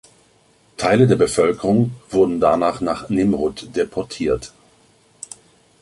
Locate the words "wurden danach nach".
2.09-3.09